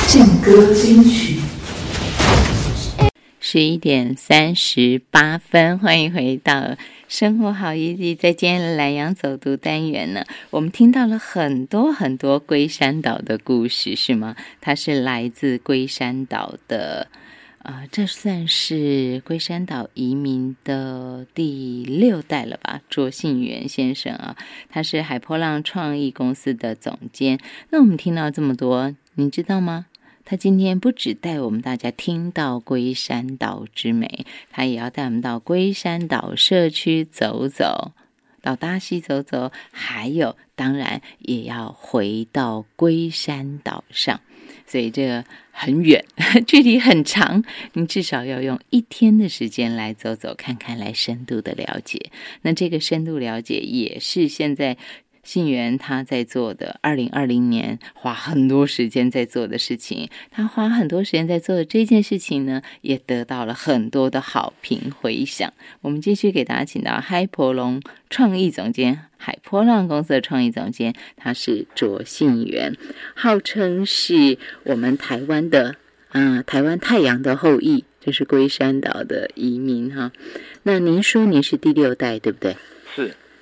[0.07, 1.39] 劲歌金曲。
[3.41, 6.75] 十一点三十八分，欢迎回到。
[7.07, 14.35] 生活好意地，在今天的南洋走读单元呢，我们听到了很多很多龟山岛的故事，是吗？
[14.61, 17.07] 它是来自龟山岛的，
[17.59, 22.81] 啊，这算是龟山岛移民的第六代了吧？
[22.89, 24.37] 卓信元先生啊，
[24.69, 27.37] 他是海波浪创意公司的总监。
[27.69, 29.87] 那我们听到这么多，你知道吗？
[30.23, 37.91] 他今天不只带我们大家听到龟山岛之美，他也要带我们到龟山岛社区走走，
[38.41, 44.21] 到大溪走走，还有当然也要回到龟山岛上。
[44.69, 46.05] 所以这很远，
[46.47, 51.99] 距离很长，你至少要用一天的时间来走走看看，来深度的了解。
[52.43, 54.77] 那这个深度了解也是现在。
[55.23, 65.53] 信源他在做的，二零二零年花很多时间在做的事情，他花很多时间在做的这件事情呢，也得到了很多的好评回响。
[65.81, 72.75] 我们继续给大家请到海波龙创意总监，海波浪公司的创意总监，他是卓信源，
[73.15, 75.75] 号称是我们台湾的，
[76.09, 80.11] 啊，台湾太阳的后裔，就是龟山岛的移民哈。
[80.63, 82.55] 那您说您是第六代，对不对？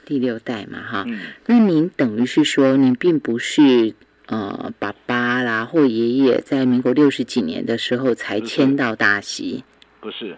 [0.07, 0.13] 是。
[0.13, 1.05] 第六代嘛，哈，
[1.47, 3.93] 那您等于是说，您并不是
[4.27, 9.65] 呃，爸爸啦或爷爷在民国六十几年的时候才迁到大溪，
[9.99, 10.37] 不是，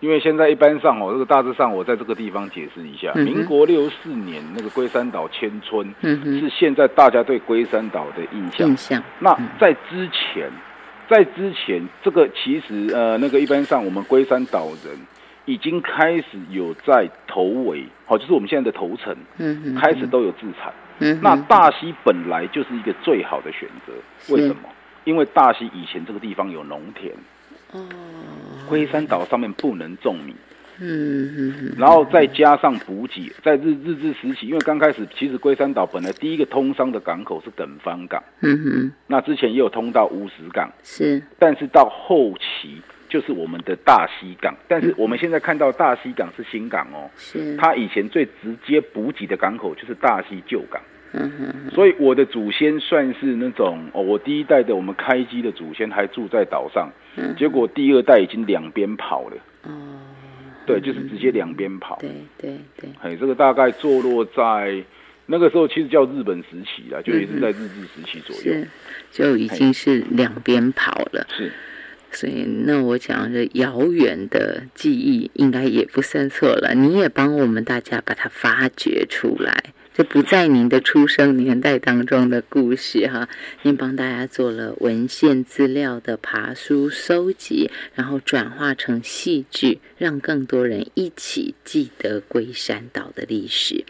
[0.00, 8.68] 因为现在一般上哦，这个大致上我在这个地方解释一下，民国六四年那个龟山岛迁村，是现在大家对龟山岛的印象。
[8.68, 9.02] 印象。
[9.20, 10.50] 那在之前，
[11.10, 14.98] 在之前，这个其实呃，那个一般上我们龟山岛人。
[15.44, 20.72] 已经开始有在头尾，好，就是我们现在的头层，嗯，开始都有自产。
[21.00, 23.92] 嗯，那大溪本来就是一个最好的选择，
[24.34, 24.68] 为什么？
[25.04, 27.12] 因为大溪以前这个地方有农田，
[27.72, 27.84] 哦，
[28.68, 30.32] 龟山岛上面不能种米，
[30.78, 42.80] 嗯嗯，然后再加上补给，在日日治时期，因为刚开始其实龟山岛本来第一个通商的港口是等方港，嗯哼，那之前也有通到乌石港，是，但是到后期。
[43.12, 47.54] 就是我们的大溪港，但是我们现在看到大溪港是新港哦，是。
[47.58, 50.80] 它以前最直接补给的港口就是大溪旧港，
[51.12, 59.70] 嗯哼，所以我的祖先算是那种哦，我第一代的我们开机的祖先还住在岛上，嗯，结果第二代已经两边跑了，哦，
[60.64, 64.82] 对，就是直接两边跑，对对对，哎，这个大概坐落在
[65.26, 68.64] 那个时候其实叫日本时期啊，就也是在日治时期左右，
[69.10, 71.52] 就已经是两边跑了，是。
[72.12, 76.74] 所以，那我讲的遥远的记忆应该也不算错了。
[76.74, 79.72] 你也帮我们大家把它发掘出来。
[79.94, 83.28] 这不在您的出生年代当中的故事哈，
[83.60, 93.84] 您帮大家做了文献资料的爬书收集，然后转化成戏剧，让更多人一起记得龟山岛的历史。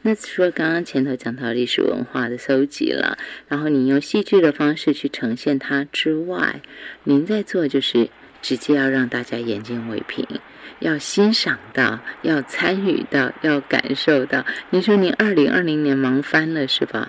[0.00, 6.62] 那除了刚刚前头讲到历史文化的收集了，然后你用戏剧的方式去呈现它之外，
[7.04, 8.08] 您在做就是
[8.40, 10.26] 直接要让大家眼见为凭。
[10.82, 14.44] 要欣赏到，要参与到，要感受到。
[14.70, 17.08] 你说您二零二零年忙翻了是吧？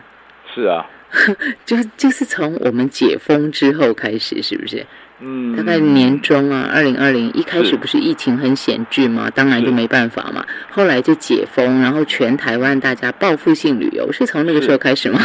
[0.54, 0.86] 是啊，
[1.66, 4.86] 就就是从我们解封之后开始，是不是？
[5.20, 9.30] 嗯，大概年中啊，二零二零一开始不是疫情很险峻吗？
[9.30, 10.46] 当然就没办法嘛。
[10.70, 15.20] 后来就解封，然后全台湾大家报复性旅游，是从那个时候开始吗？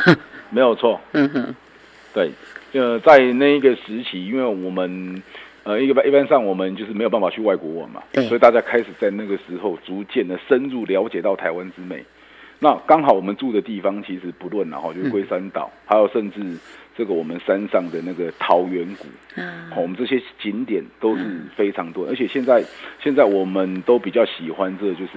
[0.51, 1.01] 没有错。
[1.13, 1.55] 嗯哼，
[2.15, 2.31] 对，
[2.73, 5.23] 呃，在那个时期，因为我们。
[5.65, 12.05] 呃，一般一般上我们就是没有办法去外国玩嘛，所以大家开始在那个时候逐渐的深入了解到台湾之美。
[12.61, 16.41] 那刚好我们住的地方其实不论然后就是龟山岛，还有甚至
[16.97, 21.23] 这个我们山上的那个桃源谷，嗯，我们这些景点都是
[21.55, 22.65] 非常多，而且现在
[23.01, 25.13] 现在我们都比较喜欢这就是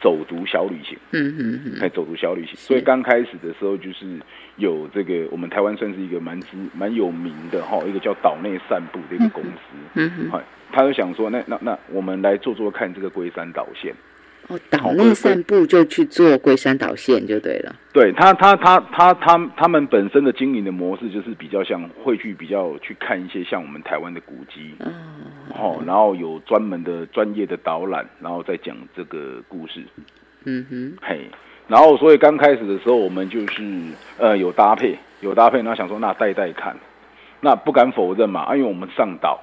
[0.00, 2.56] 走读小旅行，嗯嗯嗯，哎，走读小旅行。
[2.56, 4.18] 所以刚开始的时候就是
[4.56, 13.94] 有这个我们台湾算是一个蛮知蛮有名的哈，一个叫岛内散步的一个公司，嗯嗯，他就想说那那那我们来做做看这个龟山岛线。
[14.48, 17.74] 哦，岛内散步就去做龟山岛线就对了。
[17.92, 24.92] 对他，他，他，他，他，他们本身的经营的模式就是比较像会去比较去看一些像我们台湾的古迹，嗯，
[25.50, 29.84] 哦，然后有专门的专业的导览，然后再讲这个故事，
[30.44, 31.20] 嗯哼，嘿，
[31.68, 33.62] 然后所以刚开始的时候我们就是
[34.18, 36.76] 呃有搭配有搭配，然后想说那带带看，
[37.40, 39.40] 那不敢否认嘛，啊，因为我们上岛。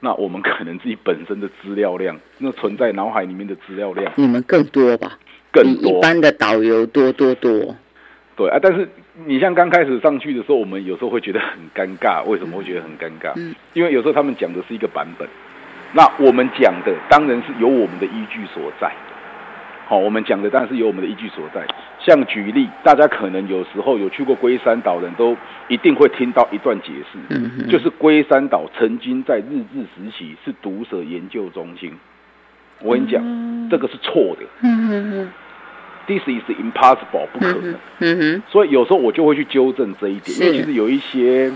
[0.00, 5.18] 那我们可能自己本身的资料量，那存在脑海里面的资料量，你们更多吧？
[5.50, 7.74] 更多，一般的导游多多多。
[8.36, 8.88] 对啊，但是
[9.26, 12.22] 你像刚开始上去的时候，我们有时候会觉得很尴尬。
[12.24, 13.32] 为什么会觉得很尴尬？
[13.34, 15.28] 嗯，因为有时候他们讲的是一个版本，
[15.92, 18.92] 那我们讲的当然是有我们的依据所在。
[19.86, 21.66] 好，我们讲的当然是有我们的依据所在。
[22.08, 25.36] 像举例，大家可能有时候有去过龟山岛，人都
[25.68, 31.92] 一定会听到一段解释，就是龟山岛曾经在日治时期是毒蛇研究中心。
[32.80, 33.22] 我跟你讲，
[33.68, 34.46] 这个是错的。
[36.06, 37.52] This is impossible，不可
[38.00, 38.42] 能。
[38.48, 41.52] 所以有时候我就会去纠正这一点，因为其实有一些。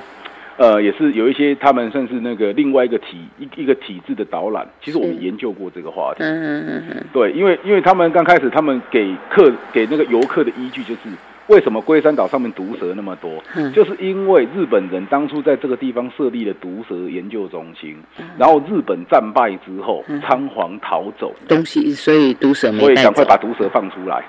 [0.62, 6.22] 呃，也是有一些他们算是那个另外一个体一一个体制的导览，其实我们研究过这个话题。
[6.22, 7.04] 嗯嗯嗯嗯。
[7.12, 11.00] 对，因为因为他们刚开始他们给客给那个游客的依据就是
[11.48, 17.96] 为什么龟山岛上面毒蛇那么多，嗯就是因为日本人当初在这个地方设立了毒蛇研究中心，
[18.38, 24.24] 然后日本战败之后仓皇逃走，东西所以毒蛇所以赶快把毒蛇放出来。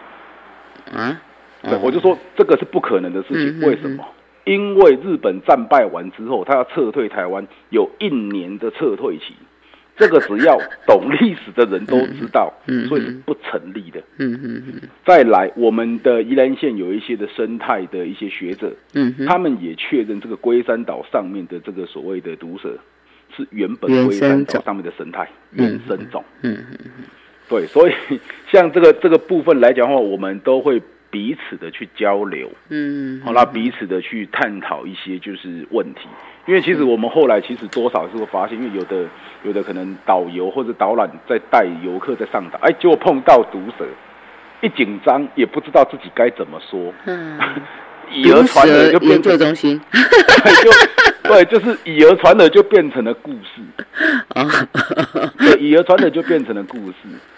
[0.92, 1.22] 啊？
[1.62, 4.04] 对，我就说这个是不可能的事情，为什么？
[4.46, 9.34] 因为日本战败完之后，他要撤退台湾，有一年的撤退期，
[9.96, 12.52] 这个只要懂历史的人都知道，
[12.90, 14.02] 所以不成立的。
[14.18, 14.82] 嗯嗯嗯。
[15.06, 22.78] 再来，我们的宜兰县有一些的生态的一些学者，嗯，他们也确认这个龟山岛上面的这个所谓的毒蛇，
[23.36, 26.22] 是原本龟山岛上面的生态原生种。
[26.42, 27.06] 嗯嗯嗯。
[27.48, 27.94] 对，所以
[28.52, 30.82] 像这个这个部分来讲的话，我们都会。
[31.14, 36.08] 彼此的去交流，嗯，好，那彼此的去探讨一些就是问题，
[36.48, 39.06] 因为其实我们后来其实多少是会发现，因为有的
[39.44, 43.86] 有的可能导游或者导览在带游客在上岛，哎，结果碰到毒蛇，
[44.62, 47.40] 一紧张也不知道自己该怎么说，嗯，
[48.12, 50.72] 以讹传讹就研究中心， 就
[51.30, 53.62] 对，就是以讹传讹就变成了故事，
[54.36, 54.44] 啊，
[55.40, 56.96] 对，以讹传讹就变成了故事。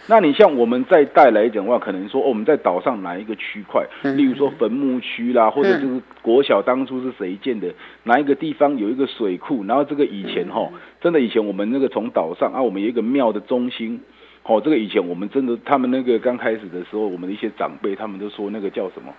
[0.08, 7.68] 那你像我们在带来讲的话，可能说我们在岛上哪一个区块，例如说坟墓区啦，或者就是国小当初是谁建的，
[8.04, 10.68] 哪一个地方有一个水库，然后这个以前哈，
[11.00, 14.00] 真的以前我们那个从岛上啊，我们有一个庙的中心，
[14.44, 19.14] 哦，这个以前我们真的他们那个刚开始的时候，我们的一些长辈他们都说那个叫什么，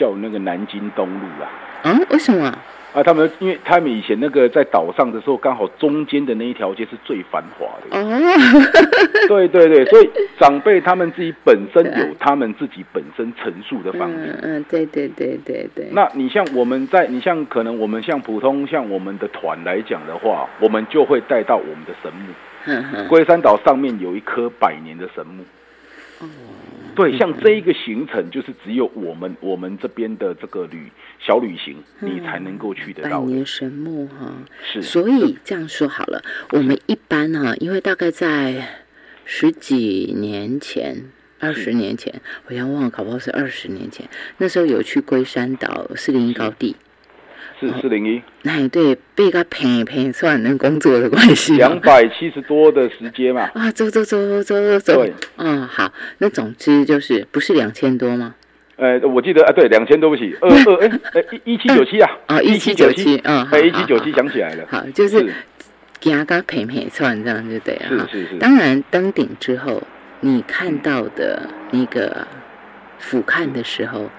[0.00, 1.44] 叫那个南京东路啊。
[1.84, 2.46] 嗯，为什么？
[2.92, 7.96] 啊，他们因为他们以前那个在岛上的时候，刚好中间的那一条街是最繁华的。
[7.96, 8.20] 哦，
[9.28, 10.10] 对 对对， 所以
[10.40, 14.36] 长辈他们自己本身有他们自己本身陈述的方式。
[14.42, 15.86] 嗯，对对对对对。
[15.92, 22.32] 那你像我们在，你像可能我们像普通像我们的团来讲的话，我们就会带到我们的神木。
[22.66, 25.44] 嗯龟山岛上面有一棵百年的神木。
[26.18, 26.26] 哦。
[26.94, 33.20] 对，像这一个行程，就是只有我们我们这边的这个旅小旅行，你才能够去得到。
[33.20, 34.82] 百年神木哈，是。
[34.82, 38.82] 所以这样说好了，我们一般哈，因为大概在
[39.24, 46.76] 十几年前、二十年前，我要忘了，搞不好是二十年前，那时候有去龟山岛四零一高地。
[47.60, 53.50] 是四零一，哎，对，被个平平算能工作的关系，两百七十多的时间嘛。
[53.54, 58.34] 啊，走走走走走走，对，嗯，好，那总之就是不是两千多吗？
[58.76, 65.30] 呃，我记得啊，对，两千，对不起，二 二哎，一一七九七啊，啊，一七九七，嗯，哎，一七九七想起来了，好，就是。
[66.00, 68.38] 加个平平算这样就对了，是是是。
[68.38, 69.82] 当然登顶之后，
[70.20, 71.42] 你看到的
[71.72, 72.26] 那个
[72.98, 74.10] 俯瞰的时候，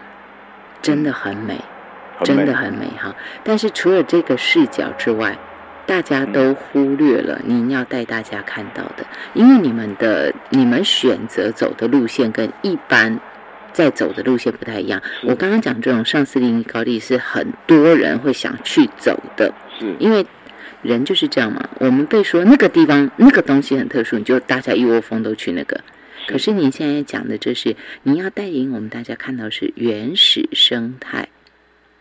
[0.80, 1.56] 真的很美。
[2.24, 5.38] 真的很美哈，但是除了这个视角之外，
[5.86, 13.20] 大家都忽略了您要带大家看到的，因为你们的你们选择走的路线跟一般
[13.74, 15.02] 在走的路线不太一样。
[15.24, 20.26] 我刚刚讲这种上四零一高地是很多人会想去走的，是因为
[20.82, 21.68] 人就是这样嘛。
[21.80, 25.80] 我们被说那个地方那个东西很特殊，你就大家一窝蜂都去那个。
[26.28, 31.28] 可是你现在讲的，就是你要带领我们大家看到是原始生态，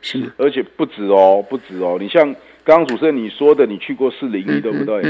[0.02, 0.32] 是吗？
[0.36, 1.96] 而且不止哦，不止哦。
[2.00, 2.24] 你像
[2.64, 5.02] 刚刚主持人你说的，你去过四零一对不对？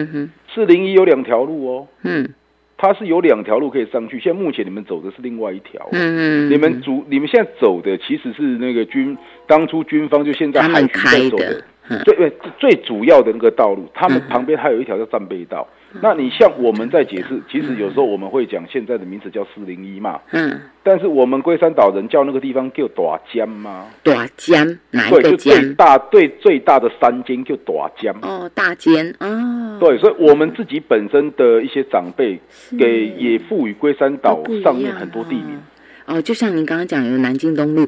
[0.55, 1.89] 四零一有两条路哦。
[2.03, 2.29] 嗯。
[2.77, 5.87] 它是有两条路可以上去，现在目前你们走的是另外一条。
[5.93, 6.51] 嗯嗯。
[6.51, 9.17] 你们主你们现在走的其实是那个军
[9.47, 11.63] 当初军方就现在海军在走的
[12.05, 15.67] 最最主要的那个道路，他们旁边还有一条叫战备道。
[16.01, 23.87] 那你像我们在解释，其实有时候我们会讲现在的名字叫四零一嘛，嗯，但是我们龟山岛人叫那个地方叫大尖吗？
[24.05, 25.75] 大尖哪一个尖？
[25.75, 28.15] 大对最大的山尖叫大尖。
[28.23, 29.79] 哦，大尖哦。
[29.81, 32.39] 对，所以我们自己本身的一些长辈
[32.79, 35.61] 给也赋予龟山岛上面很多地名。
[36.07, 37.87] 哦，就像您刚刚讲有南京东路，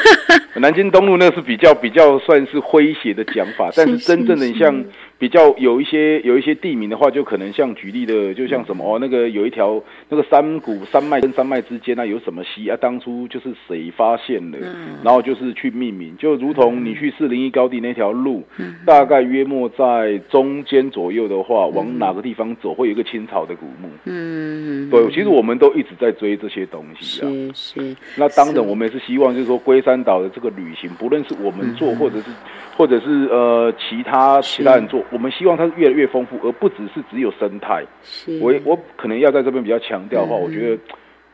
[0.56, 4.84] 南京东路那是比较比较算是诙谐的讲法，但是真正的你像。
[5.20, 12.76] 比较有一些有一些地名的话，就可能像举例的，就像什么哦，那个有一条那个山谷山脉跟山脉之间啊，有什么溪啊？
[12.80, 14.58] 当初就是谁发现的，
[15.04, 18.42] 然后就是去命名，就如同你去四零一高地那条路，
[18.86, 23.90] 大概约莫在中间左右的话，往哪个地方走会有一个清朝的古墓。
[24.06, 27.28] 嗯，对，其实我们都一直在追这些东西啊。
[27.52, 27.96] 是是。
[28.16, 32.30] 那当然，我们也是希望，就是说龟山岛的这个旅行，不论是我们做，或者是
[32.74, 35.04] 或者是呃其他其他人做。
[35.10, 37.84] 我们希望它是越来越丰富，而不只是只有生态。
[38.02, 40.82] 是，我我可能要在这边比较强调的话，我觉得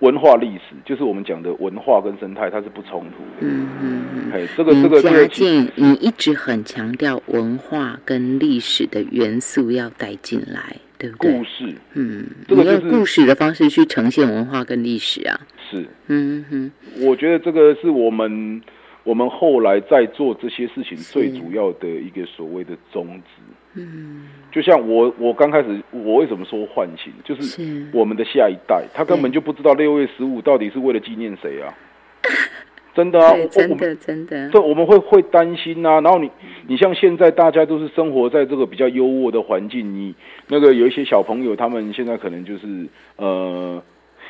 [0.01, 3.41] 文化历史就是我们讲的文化跟生态，它是不冲突的。
[3.41, 4.33] 嗯嗯嗯。
[4.33, 11.33] 哎，这个这个嘉靖，你一直很强调文化跟历史的元素要带进来，对不对？
[11.33, 15.41] 故事，嗯，你用故事的方式去呈现文化跟历史啊。
[15.71, 16.73] 是，嗯哼，
[17.07, 18.63] 我觉得这个是我们
[19.05, 23.43] 我们后来在做这些事情最主要的一个所谓的宗旨。
[23.77, 31.75] 嗯，就像我，我刚开始，我为什么说唤醒，就是我们的下一代，他根本就不知道六月十五到底是为了纪念谁啊？
[32.95, 36.01] 真的啊，真的真的，这我们会会担心啊。
[36.01, 36.31] 然后你，
[36.67, 40.15] 你像现在大家都是生活在这个比较优渥的环境，你
[40.49, 43.83] 那个有一些小朋友，他们现在可能就是呃。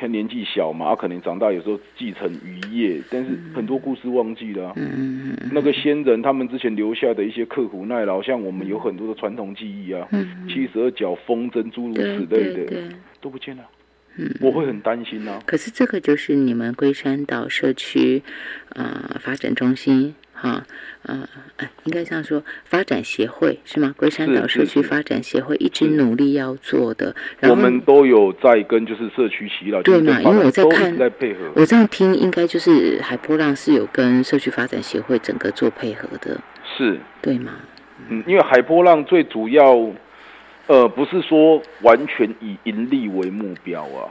[0.05, 4.73] 年纪小嘛，可能长大有时候继承渔业，但是很多故事忘记了。
[4.75, 10.07] 嗯嗯那个先人他们之前留下的一些刻苦耐劳，像我们有很多的传统技艺啊，
[10.47, 12.83] 七十二角风筝诸如此类的，
[13.21, 13.63] 都不见了。
[14.17, 15.41] 嗯，我会很担心啊。
[15.45, 18.21] 可是这个就是你们龟山岛社区
[18.69, 20.13] 啊发展中心。
[20.39, 20.63] 哈，
[21.07, 21.27] 嗯，
[21.85, 23.93] 应该这样说，发展协会是吗？
[23.97, 30.21] 龟山岛社区发展协会一直努力要做的，我们都有在跟就是社区祈祷，对嘛？
[30.21, 31.39] 因为我在看，在配合。
[31.55, 36.39] 我这样听，应该就是海波浪是有跟社区发展协会整个做配合的，
[36.77, 37.53] 是对吗？
[38.09, 39.75] 嗯，因为海波浪最主要，
[40.67, 44.05] 呃，不是说完全以盈利为目标啊。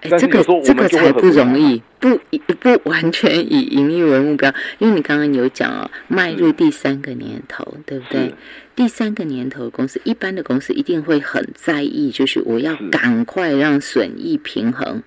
[0.00, 2.20] 哎，这个这个才不容易，不
[2.60, 8.32] 不完全以盈利为目标，因为你刚刚有讲哦，迈入第三个年头，对不对？
[8.76, 15.02] 第三个年头公司，一般的公司一定会很在意，就是我要赶快让损益平衡，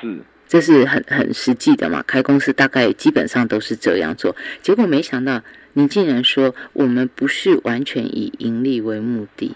[0.00, 0.18] 是，
[0.48, 2.02] 这是很很实际的嘛。
[2.04, 5.40] 开公司大概基本上都是这样做，结果没想到
[5.74, 9.54] 你竟然说我们不是完全以盈利为目的，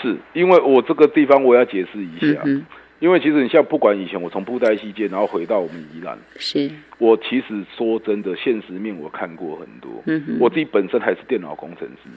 [0.00, 2.40] 是因为我这个地方我要解释一下。
[3.02, 9.90] 因为其实你像不管以前我从布袋戏界，然后回到我们宜兰，是我其实说真的，现实面我看过很多。
[10.06, 12.08] 嗯我自己本身还是电脑工程师，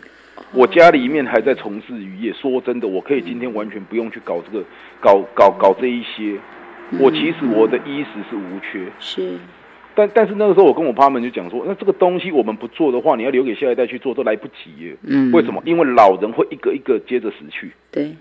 [0.54, 2.32] 我家里面还在从事渔业。
[2.34, 4.64] 说真的，我可以今天完全不用去搞这个，
[5.02, 6.38] 搞搞搞这一些。
[7.00, 8.86] 我其实我的衣食是无缺。
[9.00, 9.40] 是，
[9.96, 14.96] 但但是那个时候我跟我爸们就讲说，那这个东西我们不做的话，你要留给下一代去做都来不及。
[15.02, 15.60] 嗯，为什么？
[15.66, 17.72] 因为老人会一个一个接着死去。
[17.92, 18.12] 对。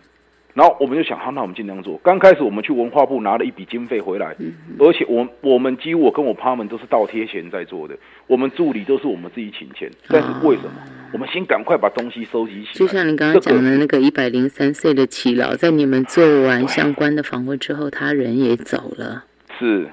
[0.55, 1.99] 然后我们就想，好，那我们尽量做。
[1.99, 4.37] 刚开始我们去文化部拿了一笔经费回来，
[4.79, 7.99] 而且我我们几乎我跟我他们都是倒贴钱在做的。
[8.29, 10.71] 我们助理都是我们自己请钱，但是为什么？
[11.13, 12.75] 我们先赶快把东西收集起来。
[12.75, 19.25] 就像你刚刚讲的那个一百零三岁的耆老，在你们做完相关的访问之后，他人也走了。
[19.59, 19.89] 是，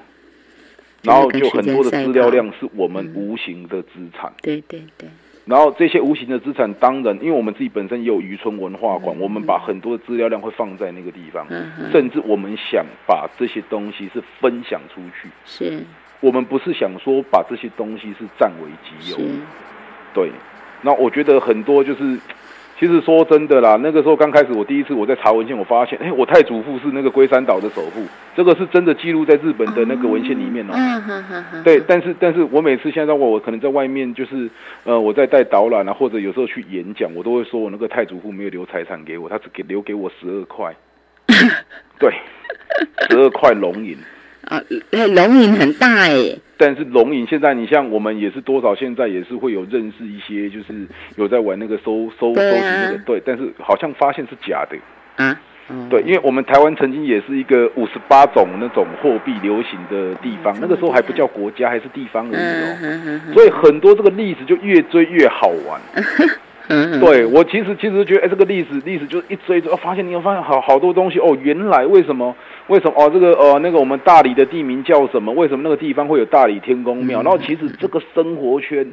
[1.02, 4.32] 然后就很多的资料量是我们无形的资产。
[4.40, 5.08] 对对对。
[5.44, 11.46] 然后这些无形的资产，当然，因为我们自己本身也有渔村文化馆，我们把很多的资料量会放在那个地方，
[11.90, 15.28] 甚至我们想把这些东西是分享出去。
[15.44, 15.84] 是，
[16.20, 19.16] 我们不是想说把这些东西是占为己有。
[20.14, 20.30] 对。
[20.84, 22.18] 那我觉得很多就是，
[22.82, 28.04] 其其实说真的啦，那个时候刚开始，我第一次我在查文献，我发现，哎，我太祖父是那个龟山岛的首富，
[28.34, 30.72] 这个是真的记录在日本的那个文献里面哦。
[30.74, 34.50] 嗯对，但是但是我每次现在我我可能在外面就是，
[34.82, 40.74] 呃，我在带导览啊，或者有时候去演讲，我都会说我那个太祖父没有留财产给我，他只给留给我十二块。
[42.00, 42.12] 对，
[43.08, 43.96] 十二块龙银。
[44.52, 44.62] 啊，
[45.14, 50.86] 龙影很大哎，但是龙影现在你像我们也是多少，现在也是会有认识一些，就是
[51.16, 54.76] 有在玩那个收收收集那个，对，但是好像发现是假的。
[55.16, 55.40] 啊，
[55.88, 65.80] 对，因为我们台湾曾经也是一个五十八种那种货币流行的地方，那个时候还不叫国家，还是地方而已哦，所以很多这个例子就越追越好玩。
[66.68, 72.34] 对我其实其实觉得，哎，这个历史历史就是一追追，发现你有发现好好多东西哦，原来为什么
[72.68, 75.32] 为什么哦，这个呃那个我们大理的地名叫什么？
[75.32, 77.22] 为什么那个地方会有大理天宫庙？
[77.22, 78.92] 然后其实这个生活圈，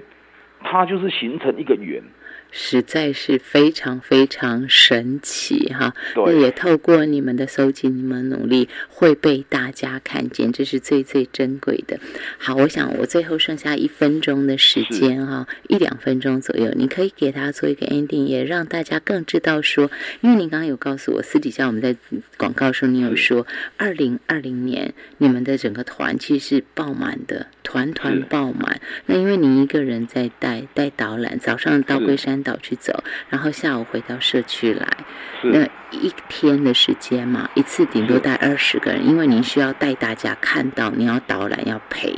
[0.63, 2.01] 它就是形成一个圆。
[2.51, 5.93] 实在是非常非常神奇哈！
[6.15, 11.99] 那也透过你们的搜集，你们努力会被大家看见，这是最最珍贵的。
[12.39, 19.91] 好，我想我最后剩下一分钟的时间哈，一两分钟左右，你可以给他做一个 ending，也让大家更知道说，
[20.21, 21.95] 因为你刚刚有告诉我，私底下我们在
[22.35, 23.45] 广告时候你有说，
[23.77, 28.81] 二零二零年你们的整个团其实是爆满的，团团爆满。
[29.05, 32.38] 那因为你一个人在带带导览，早上到龟山。
[32.43, 34.87] 岛去走，然后下午回到社区来。
[35.41, 42.13] 那一天的时间嘛，一次顶多带二十个人，因为您需要带大家看到，你要导览要陪。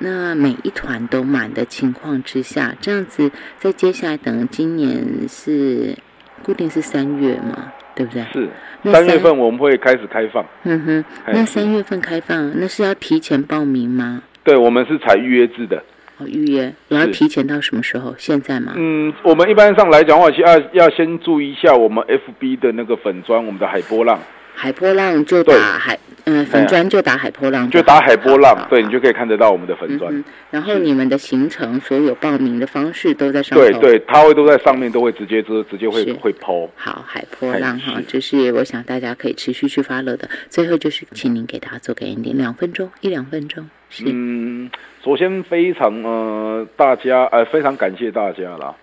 [0.00, 5.96] 那每一团都满的情况之下，这样子，在接下来等今年是
[6.44, 8.22] 固定是三月嘛，对不对？
[8.32, 8.48] 是
[8.92, 10.46] 三月份我们会开始开放。
[10.62, 14.22] 嗯哼，那三月份开放，那是要提前报名吗？
[14.44, 15.82] 对，我们是采预约制的。
[16.26, 18.14] 预约，你要提前到什么时候？
[18.18, 18.72] 现在吗？
[18.76, 24.18] 嗯，我们一般上来讲话，要要先注意一下我们 FB 的那个粉砖，我们的海波浪。
[24.60, 30.24] 海波浪就打海，嗯，粉砖就打海波浪，就打海波浪，对你就可以看得到我们的粉砖。
[30.50, 33.70] 然后你们的行程，所有报名的方式都在上面。
[33.80, 36.68] 对对，他会都在上面，都会直接直直接会会抛。
[36.74, 40.28] 好，海波浪哈，这是我想大家可以持续去发乐的。
[40.48, 43.70] 最后就是，请您给大家做个 ending，两分钟，一两分钟。
[44.04, 44.68] 嗯，
[45.04, 48.74] 首先非常呃，大家呃非常感谢大家啦。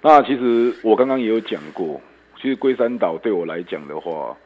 [0.00, 2.00] 那其实我刚刚也有讲过，
[2.40, 4.36] 其实龟山岛对我来讲的话。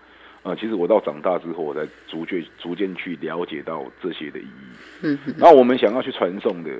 [0.49, 4.77] 啊，其实我到长大之后，我才逐渐逐渐去了解到这些的意义。
[5.03, 6.71] 嗯，然后我们想要去传送的，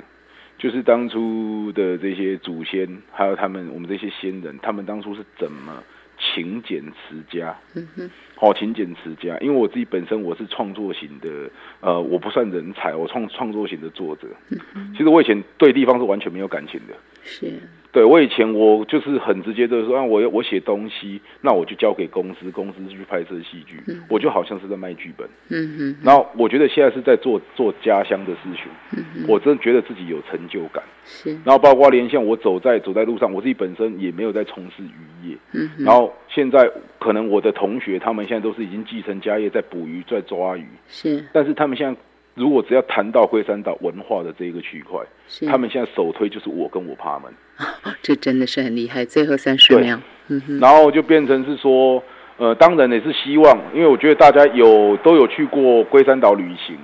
[0.57, 5.83] 就是当初的这些祖先，还有他们我们这些先人，他们当初是怎么
[6.19, 7.57] 勤俭持家。
[7.75, 11.51] 嗯哼，好勤俭持家，因为我自己本身我是创作型的，
[11.81, 14.27] 呃，我不算人才，我创创作型的作者。
[14.75, 16.95] 嗯其实我以前对地方是完全没有感情的。
[17.23, 17.53] 是。
[17.91, 25.27] 对，我以前我就是很直接的说，啊，我我写东西，那我就交给公司，公司去拍摄戏剧，我就好像是在卖剧本。
[25.49, 25.97] 嗯哼。
[26.05, 28.65] 然后我觉得现在是在做做家乡的事情，
[28.95, 30.85] 嗯我真的觉得自己有成就感。
[31.03, 31.31] 是。
[31.45, 35.37] 然后包括连像我走在走在路上，我自己本身也没有在从事渔业。
[35.53, 40.67] 嗯然后现在可能我的同学他们现在都是已经继承家业，在捕鱼，在抓鱼。
[40.89, 41.25] 是。
[41.33, 41.99] 但是他们现在。
[42.39, 45.01] 如果只要谈到龟山岛文化的这一个区块，
[45.49, 47.33] 他们现在首推就是我跟我爸们，
[48.01, 49.05] 这真的是很厉害。
[49.05, 52.01] 最后三十秒，嗯哼，然后就变成是说，
[52.37, 56.79] 呃，当然也是希望，因为我觉得大家有都有去过龟山岛旅行，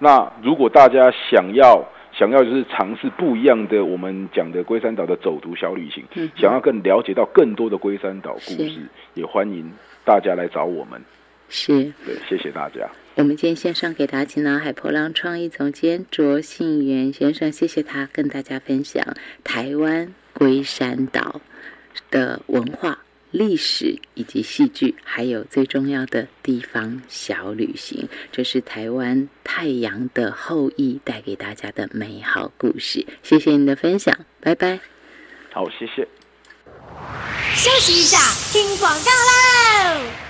[0.00, 1.82] 那如果大家想要
[2.12, 6.04] 想要就是尝试不一样的我们讲的龟山岛的走读小旅行，
[6.34, 8.80] 想要更了解到更多的龟山岛故事，
[9.14, 9.70] 也欢迎
[10.04, 11.00] 大家来找我们。
[11.48, 12.88] 是，对，谢谢大家。
[13.16, 19.02] 我们今天线上给大家请到海波浪创意总监卓信元先生，谢谢他跟大家分享
[19.42, 21.40] 台湾龟山岛
[22.10, 22.98] 的文化、
[23.30, 28.06] 历史以及戏剧，还有最重要的地方小旅行。
[28.30, 33.06] 这是台湾太阳的后裔带给大家的美好故事。
[33.22, 34.78] 谢谢你的分享，拜拜。
[35.50, 36.06] 好，谢谢。
[37.54, 38.18] 休息一下，
[38.52, 40.25] 听广告喽。